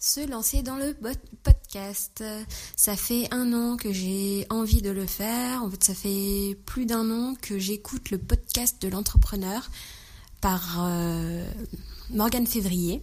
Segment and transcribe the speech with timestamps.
[0.00, 0.96] se lancer dans le
[1.42, 2.24] podcast.
[2.74, 5.62] Ça fait un an que j'ai envie de le faire.
[5.62, 9.70] En fait, ça fait plus d'un an que j'écoute le podcast de l'entrepreneur
[10.40, 11.44] par euh,
[12.08, 13.02] Morgane Février.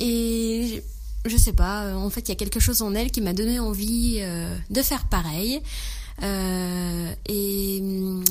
[0.00, 0.82] Et
[1.26, 3.60] je sais pas, en fait, il y a quelque chose en elle qui m'a donné
[3.60, 5.60] envie euh, de faire pareil.
[6.22, 7.82] Euh, et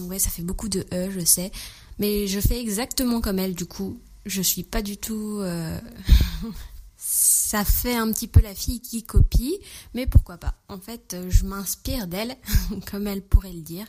[0.07, 1.51] ouais, ça fait beaucoup de E, je sais.
[1.99, 3.99] Mais je fais exactement comme elle, du coup.
[4.25, 5.41] Je suis pas du tout
[6.97, 9.57] ça fait un petit peu la fille qui copie,
[9.93, 10.55] mais pourquoi pas.
[10.67, 12.35] En fait, euh, je m'inspire d'elle,
[12.91, 13.85] comme elle pourrait le dire.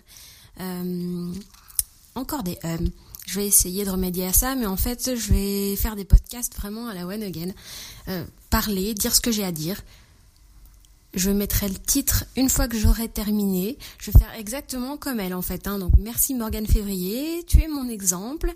[0.60, 1.32] Euh,
[2.14, 2.90] encore des hums.
[3.26, 6.54] Je vais essayer de remédier à ça, mais en fait, je vais faire des podcasts
[6.56, 7.52] vraiment à la one again.
[8.08, 9.80] Euh, parler, dire ce que j'ai à dire.
[11.14, 13.78] Je mettrai le titre une fois que j'aurai terminé.
[13.98, 15.66] Je vais faire exactement comme elle en fait.
[15.66, 15.78] Hein.
[15.78, 18.52] Donc merci Morgane Février, tu es mon exemple.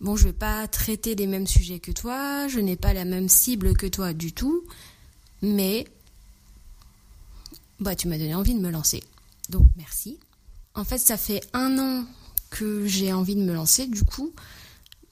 [0.00, 3.28] Bon, je vais pas traiter des mêmes sujets que toi, je n'ai pas la même
[3.28, 4.64] cible que toi du tout,
[5.40, 5.86] mais
[7.80, 9.02] bah tu m'as donné envie de me lancer.
[9.48, 10.18] Donc merci.
[10.74, 12.04] En fait, ça fait un an
[12.50, 14.32] que j'ai envie de me lancer du coup,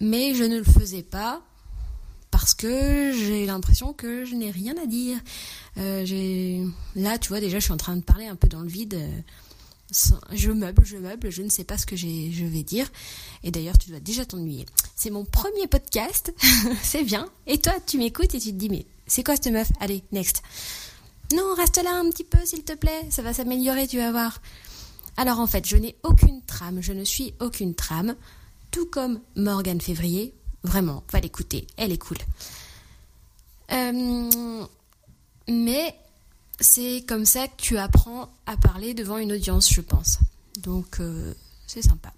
[0.00, 1.42] mais je ne le faisais pas
[2.30, 5.18] parce que j'ai l'impression que je n'ai rien à dire.
[5.78, 8.68] Euh, là, tu vois, déjà, je suis en train de parler un peu dans le
[8.68, 8.94] vide.
[8.94, 9.20] Euh,
[10.32, 12.06] je meuble, je meuble, je ne sais pas ce que je
[12.44, 12.90] vais dire.
[13.42, 14.66] Et d'ailleurs, tu dois déjà t'ennuyer.
[14.96, 16.32] C'est mon premier podcast,
[16.82, 17.28] c'est bien.
[17.46, 19.70] Et toi, tu m'écoutes et tu te dis, mais c'est quoi cette meuf?
[19.80, 20.42] Allez, next.
[21.34, 24.40] Non, reste là un petit peu, s'il te plaît, ça va s'améliorer, tu vas voir.
[25.16, 28.14] Alors en fait, je n'ai aucune trame, je ne suis aucune trame,
[28.70, 30.34] tout comme Morgane Février.
[30.62, 32.18] Vraiment, va l'écouter, elle est cool.
[33.72, 34.64] Euh,
[35.48, 35.94] mais
[36.62, 40.18] c'est comme ça que tu apprends à parler devant une audience, je pense.
[40.58, 41.34] Donc, euh,
[41.66, 42.12] c'est sympa.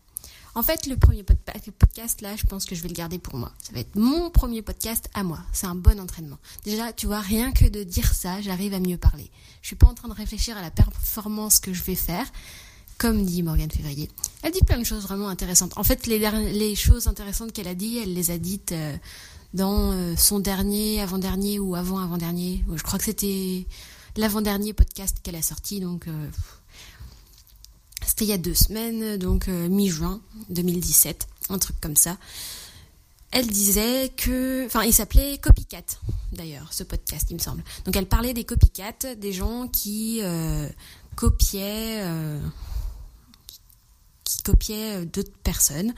[0.57, 3.53] En fait, le premier podcast, là, je pense que je vais le garder pour moi.
[3.61, 5.41] Ça va être mon premier podcast à moi.
[5.53, 6.39] C'est un bon entraînement.
[6.65, 9.31] Déjà, tu vois, rien que de dire ça, j'arrive à mieux parler.
[9.63, 12.27] Je suis pas en train de réfléchir à la performance que je vais faire,
[12.99, 14.09] comme dit Morgane Février.
[14.43, 15.77] Elle dit plein de choses vraiment intéressantes.
[15.77, 16.21] En fait, les,
[16.53, 18.97] les choses intéressantes qu'elle a dit, elle les a dites euh,
[19.55, 22.65] dans euh, son dernier, avant-dernier ou avant-avant-dernier.
[22.73, 23.67] Je crois que c'était
[24.17, 26.29] l'avant-dernier podcast qu'elle a sorti, donc euh,
[28.07, 30.21] c'était il y a deux semaines, donc euh, mi-juin
[30.51, 32.17] 2017, un truc comme ça.
[33.31, 35.83] Elle disait que, enfin, il s'appelait Copycat,
[36.33, 37.65] d'ailleurs, ce podcast, il me semble.
[37.85, 40.69] Donc elle parlait des copycats, des gens qui euh,
[41.17, 42.05] copiaient,
[44.23, 45.93] qui copiaient d'autres personnes.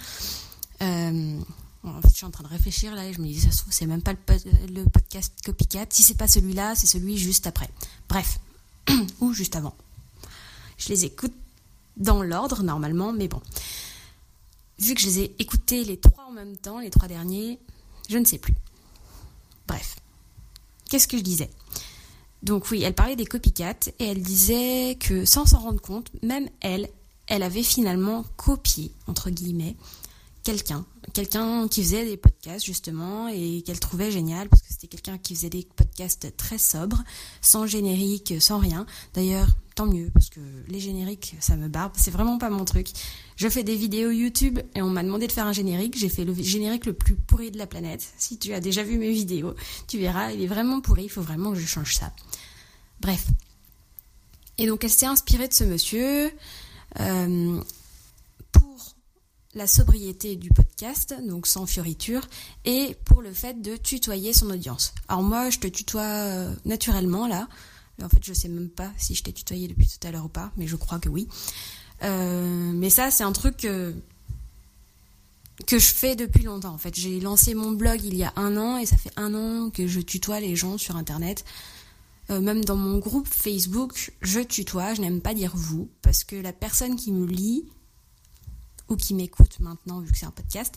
[1.86, 3.58] En fait, je suis en train de réfléchir là et je me dis, ça se
[3.58, 5.86] trouve, c'est même pas le, podcast copycat.
[5.91, 7.69] Si c'est pas celui-là, c'est celui juste après.
[8.08, 8.38] Bref.
[9.20, 9.74] Ou juste avant.
[10.78, 11.32] Je les écoute
[11.96, 13.41] dans l'ordre normalement, mais bon.
[14.78, 17.58] Vu que je les ai écoutés les trois en même temps, les trois derniers,
[18.08, 18.54] je ne sais plus.
[19.66, 19.96] Bref.
[20.88, 21.50] Qu'est-ce que je disais?
[22.42, 26.48] Donc oui, elle parlait des copycats et elle disait que sans s'en rendre compte, même
[26.60, 26.88] elle,
[27.26, 29.76] elle avait finalement copié, entre guillemets,
[30.46, 35.18] quelqu'un, quelqu'un qui faisait des podcasts justement et qu'elle trouvait génial parce que c'était quelqu'un
[35.18, 37.02] qui faisait des podcasts très sobres,
[37.40, 38.86] sans générique, sans rien.
[39.12, 42.86] D'ailleurs, tant mieux parce que les génériques, ça me barbe, c'est vraiment pas mon truc.
[43.34, 46.24] Je fais des vidéos YouTube et on m'a demandé de faire un générique, j'ai fait
[46.24, 48.06] le générique le plus pourri de la planète.
[48.16, 49.54] Si tu as déjà vu mes vidéos,
[49.88, 52.12] tu verras, il est vraiment pourri, il faut vraiment que je change ça.
[53.00, 53.26] Bref.
[54.58, 56.30] Et donc elle s'est inspirée de ce monsieur.
[57.00, 57.60] Euh,
[59.56, 62.28] la sobriété du podcast, donc sans fioriture,
[62.67, 64.93] et pour le fait de tutoyer son audience.
[65.09, 67.49] Alors moi, je te tutoie euh, naturellement là.
[68.03, 70.28] En fait, je sais même pas si je t'ai tutoyé depuis tout à l'heure ou
[70.28, 71.27] pas, mais je crois que oui.
[72.03, 73.94] Euh, mais ça, c'est un truc que
[75.67, 76.75] je fais depuis longtemps.
[76.75, 79.34] En fait, j'ai lancé mon blog il y a un an et ça fait un
[79.34, 81.47] an que je tutoie les gens sur Internet.
[82.28, 84.93] Euh, même dans mon groupe Facebook, je tutoie.
[84.93, 87.65] Je n'aime pas dire vous parce que la personne qui me lit
[88.88, 90.74] ou qui m'écoute maintenant vu que c'est un podcast,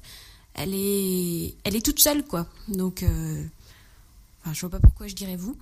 [0.54, 2.48] elle est, elle est toute seule quoi.
[2.68, 3.46] Donc, euh,
[4.42, 5.56] enfin, je vois pas pourquoi je dirais vous.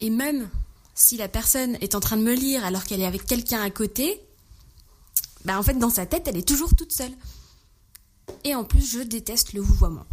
[0.00, 0.48] Et même
[0.94, 3.70] si la personne est en train de me lire alors qu'elle est avec quelqu'un à
[3.70, 4.20] côté,
[5.44, 7.12] bah en fait dans sa tête elle est toujours toute seule.
[8.44, 10.06] Et en plus je déteste le vouvoiement.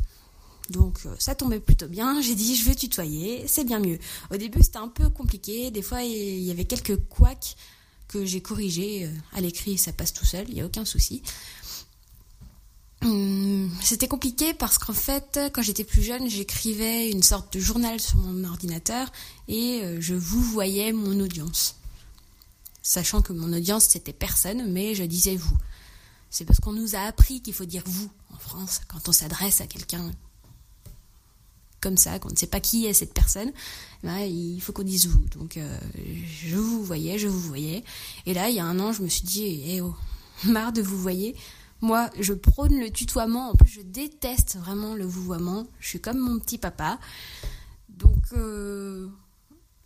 [0.69, 3.99] Donc euh, ça tombait plutôt bien, j'ai dit je vais tutoyer, c'est bien mieux.
[4.31, 7.55] Au début c'était un peu compliqué, des fois il y avait quelques couacs
[8.07, 11.21] que j'ai corrigé euh, à l'écrit, ça passe tout seul, il n'y a aucun souci.
[13.03, 17.99] Hum, c'était compliqué parce qu'en fait, quand j'étais plus jeune, j'écrivais une sorte de journal
[17.99, 19.11] sur mon ordinateur
[19.47, 21.75] et euh, je vous voyais mon audience.
[22.81, 25.57] Sachant que mon audience, c'était personne, mais je disais vous.
[26.29, 29.61] C'est parce qu'on nous a appris qu'il faut dire vous en France quand on s'adresse
[29.61, 30.11] à quelqu'un
[31.87, 33.49] comme ça, qu'on ne sait pas qui est cette personne,
[34.03, 35.23] ben, il faut qu'on dise vous.
[35.37, 35.79] Donc euh,
[36.43, 37.81] je vous voyais, je vous voyais.
[38.25, 39.95] Et là, il y a un an, je me suis dit, eh oh,
[40.43, 41.33] marre de vous voyez.
[41.79, 43.51] Moi, je prône le tutoiement.
[43.51, 45.65] En plus, je déteste vraiment le vouvoiement.
[45.79, 46.99] Je suis comme mon petit papa.
[47.87, 49.07] Donc, euh,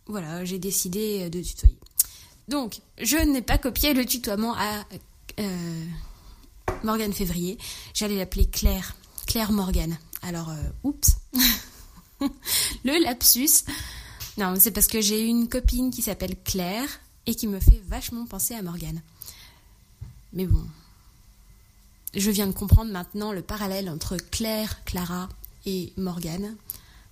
[0.06, 1.78] voilà, j'ai décidé de tutoyer.
[2.48, 4.84] Donc, je n'ai pas copié le tutoiement à
[5.38, 5.84] euh,
[6.82, 7.58] Morgane Février.
[7.94, 8.96] J'allais l'appeler Claire.
[9.28, 9.96] Claire Morgane.
[10.22, 11.18] Alors, euh, oups.
[12.84, 13.64] le lapsus.
[14.38, 16.88] Non, c'est parce que j'ai une copine qui s'appelle Claire
[17.26, 19.02] et qui me fait vachement penser à Morgane.
[20.32, 20.64] Mais bon,
[22.14, 25.28] je viens de comprendre maintenant le parallèle entre Claire, Clara
[25.66, 26.56] et Morgane.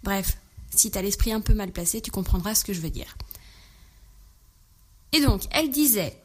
[0.02, 0.38] Bref,
[0.74, 3.16] si t'as l'esprit un peu mal placé, tu comprendras ce que je veux dire.
[5.12, 6.16] Et donc, elle disait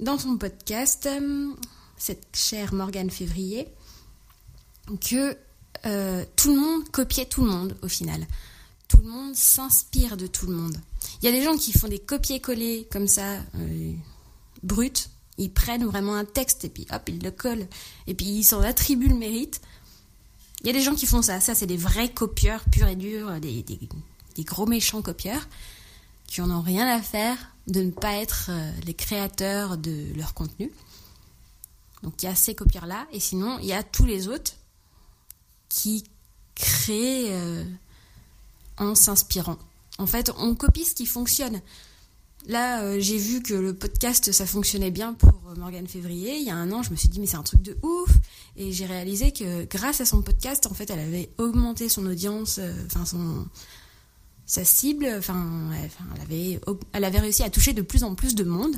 [0.00, 1.52] dans son podcast, euh,
[1.96, 3.68] cette chère Morgane Février,
[5.00, 5.36] que
[5.86, 8.26] euh, tout le monde copiait tout le monde au final.
[8.88, 10.76] Tout le monde s'inspire de tout le monde.
[11.20, 13.92] Il y a des gens qui font des copier-coller comme ça, euh,
[14.62, 15.10] brut.
[15.38, 17.66] Ils prennent vraiment un texte et puis hop, ils le collent.
[18.06, 19.60] Et puis ils s'en attribuent le mérite.
[20.62, 21.40] Il y a des gens qui font ça.
[21.40, 25.46] Ça, c'est des vrais copieurs purs et durs, des, des gros méchants copieurs
[26.26, 27.36] qui en ont rien à faire
[27.66, 30.70] de ne pas être euh, les créateurs de leur contenu.
[32.02, 34.52] Donc il y a ces copieurs-là, et sinon il y a tous les autres
[35.68, 36.04] qui
[36.54, 37.64] créent euh,
[38.78, 39.58] en s'inspirant.
[39.98, 41.60] En fait, on copie ce qui fonctionne.
[42.46, 46.36] Là, euh, j'ai vu que le podcast, ça fonctionnait bien pour Morgane Février.
[46.36, 48.10] Il y a un an, je me suis dit, mais c'est un truc de ouf.
[48.56, 52.60] Et j'ai réalisé que grâce à son podcast, en fait, elle avait augmenté son audience,
[52.86, 53.46] enfin son,
[54.46, 56.60] sa cible, enfin, elle, avait,
[56.92, 58.76] elle avait réussi à toucher de plus en plus de monde.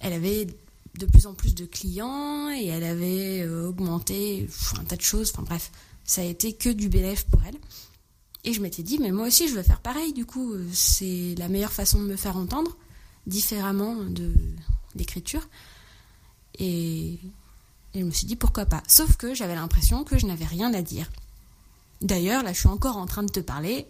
[0.00, 0.48] Elle avait
[0.98, 4.48] de plus en plus de clients et elle avait euh, augmenté
[4.78, 5.30] un tas de choses.
[5.32, 5.70] Enfin bref,
[6.04, 7.56] ça a été que du bénéfice pour elle.
[8.44, 10.12] Et je m'étais dit, mais moi aussi je veux faire pareil.
[10.12, 12.76] Du coup, c'est la meilleure façon de me faire entendre,
[13.26, 14.32] différemment de
[14.94, 15.48] l'écriture.
[16.58, 17.18] Et,
[17.94, 18.82] je me suis dit, pourquoi pas.
[18.86, 21.10] Sauf que j'avais l'impression que je n'avais rien à dire.
[22.00, 23.86] D'ailleurs, là, je suis encore en train de te parler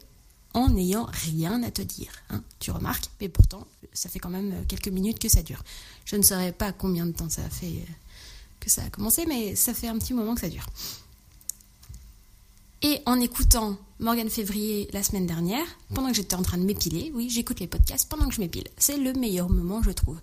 [0.54, 2.12] en n'ayant rien à te dire.
[2.30, 5.62] Hein, tu remarques, mais pourtant, ça fait quand même quelques minutes que ça dure.
[6.04, 7.92] Je ne saurais pas combien de temps ça fait euh,
[8.60, 10.66] que ça a commencé, mais ça fait un petit moment que ça dure.
[12.82, 17.10] Et en écoutant Morgane Février la semaine dernière, pendant que j'étais en train de m'épiler,
[17.14, 18.68] oui, j'écoute les podcasts pendant que je m'épile.
[18.76, 20.20] C'est le meilleur moment, je trouve.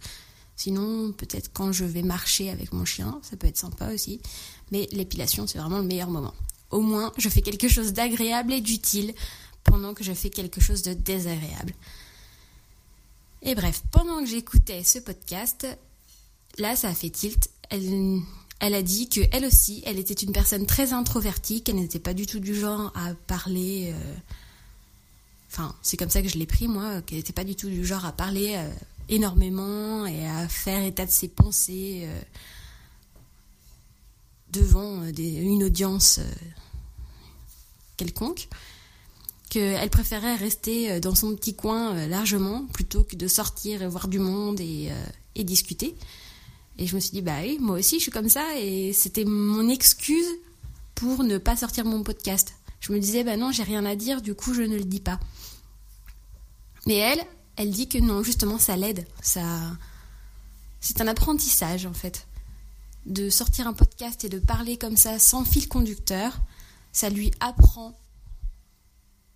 [0.56, 4.22] Sinon, peut-être quand je vais marcher avec mon chien, ça peut être sympa aussi.
[4.72, 6.34] Mais l'épilation, c'est vraiment le meilleur moment.
[6.72, 9.14] Au moins, je fais quelque chose d'agréable et d'utile
[9.66, 11.74] pendant que je fais quelque chose de désagréable.
[13.42, 15.68] Et bref, pendant que j'écoutais ce podcast,
[16.58, 17.50] là, ça a fait tilt.
[18.66, 22.16] Elle a dit que elle aussi, elle était une personne très introvertie, qu'elle n'était pas
[22.16, 23.94] du tout du genre à parler.
[23.94, 24.16] Euh,
[25.52, 27.86] enfin, c'est comme ça que je l'ai pris moi, qu'elle n'était pas du tout du
[27.86, 28.68] genre à parler euh,
[29.08, 32.22] énormément et à faire état de ses pensées euh,
[34.52, 36.20] devant une audience
[37.98, 38.48] quelconque
[39.52, 44.18] qu'elle préférait rester dans son petit coin largement plutôt que de sortir et voir du
[44.18, 45.96] monde et discuter.
[46.78, 49.26] Et je me suis dit, bah oui, moi aussi je suis comme ça et c'était
[49.26, 50.28] mon excuse
[50.94, 52.54] pour ne pas sortir mon podcast.
[52.80, 55.00] Je me disais, bah non, j'ai rien à dire, du coup je ne le dis
[55.00, 55.20] pas.
[56.86, 57.22] Mais elle,
[57.56, 59.08] elle dit que non, justement ça l'aide.
[59.22, 59.44] Ça...
[60.82, 62.28] C'est un apprentissage en fait.
[63.06, 66.40] De sortir un podcast et de parler comme ça sans fil conducteur,
[66.92, 67.98] ça lui apprend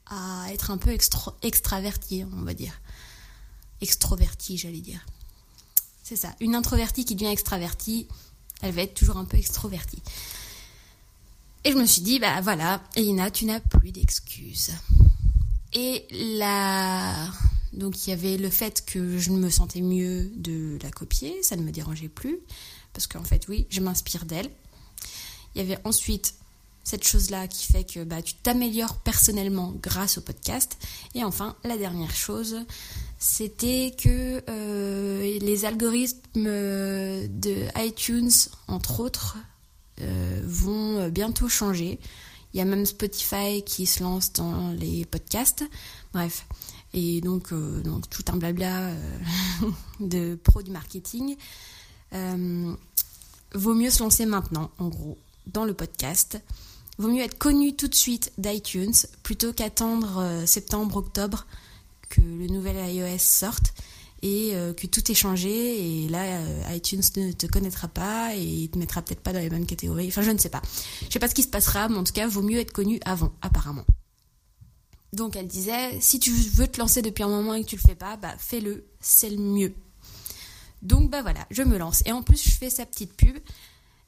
[0.08, 0.92] à être un peu
[1.42, 2.82] extraverti, on va dire.
[3.82, 5.06] Extroverti, j'allais dire.
[6.10, 6.34] C'est ça.
[6.40, 8.08] Une introvertie qui devient extravertie,
[8.64, 10.02] elle va être toujours un peu extrovertie.
[11.64, 14.72] Et je me suis dit, bah voilà, Elina, tu n'as plus d'excuses.
[15.72, 17.32] Et là,
[17.74, 21.56] donc il y avait le fait que je me sentais mieux de la copier, ça
[21.56, 22.40] ne me dérangeait plus,
[22.92, 24.50] parce qu'en fait, oui, je m'inspire d'elle.
[25.54, 26.34] Il y avait ensuite
[26.84, 30.76] cette chose-là qui fait que bah, tu t'améliores personnellement grâce au podcast.
[31.14, 32.66] Et enfin, la dernière chose,
[33.20, 38.32] c'était que euh, les algorithmes de iTunes,
[38.68, 39.38] entre autres,
[40.02, 42.00] euh, vont bientôt changer.
[42.54, 45.64] Il y a même Spotify qui se lance dans les podcasts.
[46.14, 46.48] Bref.
[46.94, 48.92] Et donc, euh, donc tout un blabla
[50.00, 51.36] de pro du marketing.
[52.12, 56.42] vaut mieux se lancer maintenant, en gros, dans le podcast.
[57.00, 61.46] Vaut mieux être connu tout de suite d'iTunes plutôt qu'attendre euh, septembre, octobre
[62.10, 63.74] que le nouvel iOS sorte
[64.22, 68.44] et euh, que tout est changé et là euh, iTunes ne te connaîtra pas et
[68.44, 70.08] il te mettra peut-être pas dans les mêmes catégories.
[70.08, 70.62] Enfin, je ne sais pas.
[71.08, 73.00] Je sais pas ce qui se passera, mais en tout cas, vaut mieux être connu
[73.06, 73.86] avant, apparemment.
[75.14, 77.82] Donc elle disait, si tu veux te lancer depuis un moment et que tu le
[77.82, 79.74] fais pas, bah fais-le, c'est le mieux.
[80.82, 82.04] Donc bah voilà, je me lance.
[82.06, 83.38] Et en plus, je fais sa petite pub.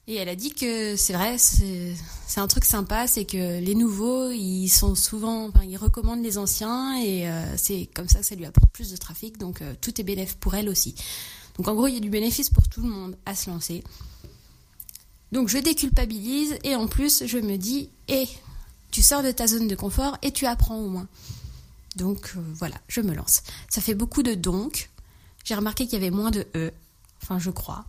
[0.08, 1.94] Et elle a dit que c'est vrai, c'est
[2.40, 7.00] un truc sympa, c'est que les nouveaux, ils sont souvent, enfin, ils recommandent les anciens
[7.00, 9.38] et euh, c'est comme ça que ça lui apporte plus de trafic.
[9.38, 10.96] Donc euh, tout est bénéfique pour elle aussi.
[11.56, 13.84] Donc en gros, il y a du bénéfice pour tout le monde à se lancer.
[15.30, 18.26] Donc je déculpabilise et en plus, je me dis, hé,
[18.90, 21.06] tu sors de ta zone de confort et tu apprends au moins.
[21.94, 23.42] Donc euh, voilà, je me lance.
[23.68, 24.90] Ça fait beaucoup de donc.
[25.44, 26.72] J'ai remarqué qu'il y avait moins de e,
[27.22, 27.84] enfin je crois.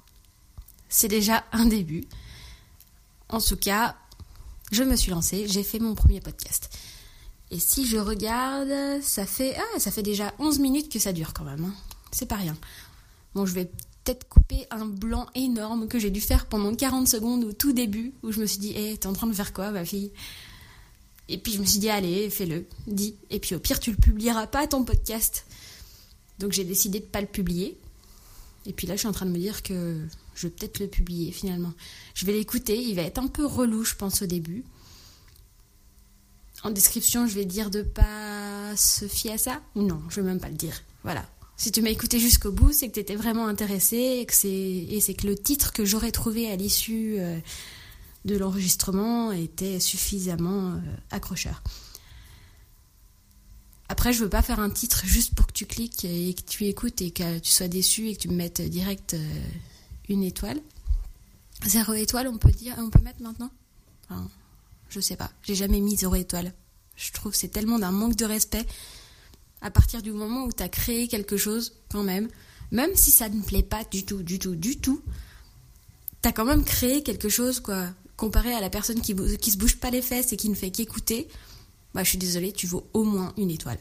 [0.94, 2.04] C'est déjà un début.
[3.28, 3.96] En tout cas,
[4.72, 6.70] je me suis lancée, j'ai fait mon premier podcast.
[7.50, 11.34] Et si je regarde, ça fait ah, ça fait déjà 11 minutes que ça dure
[11.34, 11.66] quand même.
[11.66, 11.74] Hein.
[12.12, 12.56] C'est pas rien.
[13.34, 13.72] Bon, je vais
[14.04, 18.14] peut-être couper un blanc énorme que j'ai dû faire pendant 40 secondes au tout début,
[18.22, 20.12] où je me suis dit, hé, t'es en train de faire quoi, ma fille?
[21.28, 23.16] Et puis je me suis dit, allez, fais-le, dis.
[23.32, 25.48] Et puis au pire, tu le publieras pas ton podcast.
[26.38, 27.80] Donc j'ai décidé de pas le publier.
[28.68, 29.98] Et puis là, je suis en train de me dire que
[30.36, 31.74] je vais peut-être le publier finalement.
[32.14, 34.64] Je vais l'écouter, il va être un peu relou, je pense, au début.
[36.64, 40.28] En description, je vais dire de pas se fier à ça Ou non, je vais
[40.28, 40.82] même pas le dire.
[41.04, 41.26] Voilà.
[41.58, 45.14] Si tu m'as écouté jusqu'au bout, c'est que tu étais vraiment intéressé et que c'est
[45.14, 47.38] que le titre que j'aurais trouvé à l'issue euh,
[48.26, 50.80] de l'enregistrement était suffisamment euh,
[51.12, 51.62] accrocheur.
[53.90, 56.66] Après, je veux pas faire un titre juste pour que tu cliques et que tu
[56.66, 59.44] écoutes et que tu sois déçu et que tu me mettes direct euh,
[60.10, 60.60] une étoile.
[61.66, 63.52] Zéro étoile, on peut dire, on peut mettre maintenant?
[64.10, 64.30] Enfin,
[64.90, 65.32] Je sais pas.
[65.44, 66.54] J'ai jamais mis zéro étoile.
[66.96, 68.66] Je trouve c'est tellement d'un manque de respect.
[69.62, 72.28] À partir du moment où tu as créé quelque chose, quand même,
[72.72, 75.02] même si ça ne plaît pas du tout, du tout, du tout,
[76.22, 79.58] tu as quand même créé quelque chose, quoi comparé à la personne qui, qui se
[79.58, 81.28] bouge pas les fesses et qui ne fait qu'écouter,
[81.94, 83.80] bah, je suis désolée, tu vaux au moins une étoile.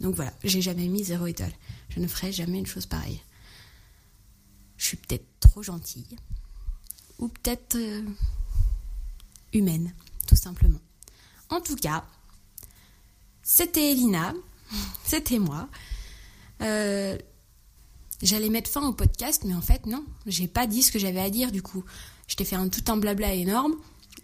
[0.00, 1.52] Donc voilà, j'ai jamais mis zéro étoile.
[1.90, 3.20] Je ne ferai jamais une chose pareille.
[4.76, 6.16] Je suis peut-être trop gentille.
[7.18, 8.02] Ou peut-être euh,
[9.52, 9.92] humaine,
[10.26, 10.78] tout simplement.
[11.48, 12.04] En tout cas,
[13.42, 14.32] c'était Elina,
[15.04, 15.68] c'était moi.
[16.62, 17.18] Euh,
[18.22, 21.20] j'allais mettre fin au podcast, mais en fait, non, j'ai pas dit ce que j'avais
[21.20, 21.84] à dire du coup.
[22.28, 23.74] Je t'ai fait un, tout un blabla énorme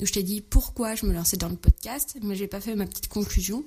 [0.01, 2.77] où je t'ai dit pourquoi je me lançais dans le podcast, mais j'ai pas fait
[2.77, 3.65] ma petite conclusion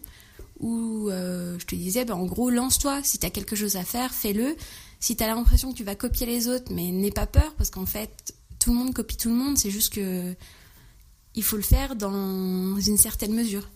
[0.59, 3.83] où euh, je te disais ben, en gros lance-toi, si tu as quelque chose à
[3.83, 4.55] faire, fais-le.
[5.00, 7.70] Si tu as l'impression que tu vas copier les autres, mais n'aie pas peur parce
[7.70, 10.36] qu'en fait tout le monde copie tout le monde, c'est juste que
[11.36, 13.70] il faut le faire dans une certaine mesure.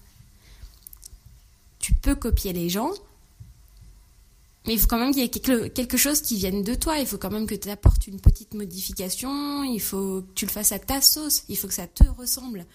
[1.80, 2.92] Tu peux copier les gens,
[4.66, 6.98] mais il faut quand même qu'il y ait quelque chose qui vienne de toi.
[7.00, 9.64] Il faut quand même que tu apportes une petite modification.
[9.64, 11.44] Il faut que tu le fasses à ta sauce.
[11.50, 12.66] Il faut que ça te ressemble.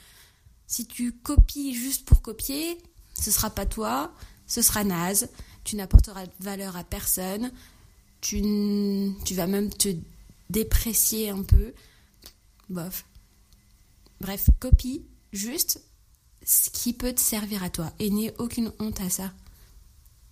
[0.67, 2.77] Si tu copies juste pour copier,
[3.15, 4.13] ce sera pas toi.
[4.47, 5.31] Ce sera naze.
[5.65, 7.51] Tu n'apporteras de valeur à personne.
[8.21, 9.89] Tu, tu vas même te
[10.51, 11.73] déprécier un peu.
[12.69, 13.05] Bof.
[14.21, 15.81] Bref, copie juste
[16.45, 17.93] ce qui peut te servir à toi.
[17.99, 19.33] Et n'aie aucune honte à ça.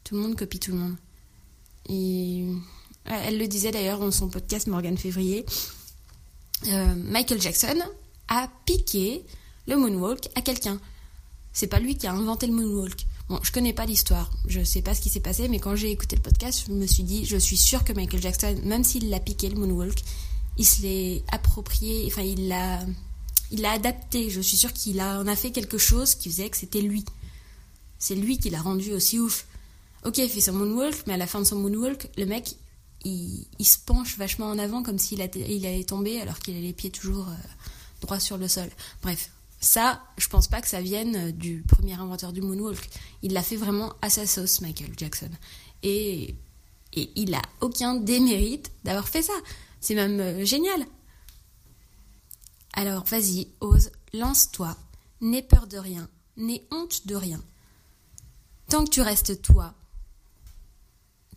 [0.05, 0.97] Tout le monde copie tout le monde.
[1.88, 2.45] Et
[3.05, 5.45] elle le disait d'ailleurs dans son podcast Morgan Février.
[6.66, 7.78] Euh, Michael Jackson
[8.28, 9.25] a piqué
[9.66, 10.81] le moonwalk à quelqu'un.
[11.52, 13.06] C'est pas lui qui a inventé le moonwalk.
[13.28, 15.90] Bon, je connais pas l'histoire, je sais pas ce qui s'est passé, mais quand j'ai
[15.90, 19.11] écouté le podcast, je me suis dit, je suis sûre que Michael Jackson, même s'il
[19.11, 19.99] l'a piqué le moonwalk,
[20.59, 22.80] il se l'est approprié, enfin il l'a,
[23.50, 24.30] il l'a adapté.
[24.30, 27.04] Je suis sûre qu'il en a fait quelque chose qui faisait que c'était lui.
[27.99, 29.47] C'est lui qui l'a rendu aussi ouf.
[30.04, 32.54] Ok, il fait son moonwalk, mais à la fin de son moonwalk, le mec,
[33.04, 36.73] il, se penche vachement en avant comme s'il il allait tomber alors qu'il a les
[36.73, 37.35] pieds toujours euh,
[38.00, 38.68] droits sur le sol.
[39.02, 42.89] Bref, ça, je pense pas que ça vienne euh, du premier inventeur du moonwalk.
[43.23, 45.31] Il l'a fait vraiment à sa sauce, Michael Jackson.
[45.83, 46.35] Et,
[46.93, 49.33] et il a aucun démérite d'avoir fait ça.
[49.81, 50.85] C'est même euh, génial.
[52.75, 54.77] Alors vas-y, ose, lance-toi,
[55.23, 57.43] n'aie peur de rien, n'aie honte de rien.
[58.69, 59.75] Tant que tu restes toi,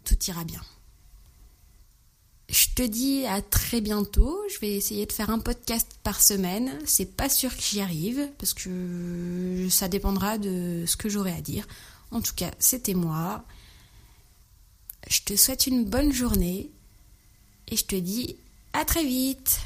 [0.03, 0.61] tout ira bien.
[2.49, 4.41] Je te dis à très bientôt.
[4.51, 6.71] Je vais essayer de faire un podcast par semaine.
[6.85, 11.41] C'est pas sûr que j'y arrive parce que ça dépendra de ce que j'aurai à
[11.41, 11.67] dire.
[12.09, 13.43] En tout cas, c'était moi.
[15.07, 16.71] Je te souhaite une bonne journée
[17.67, 18.35] et je te dis
[18.73, 19.59] à très vite.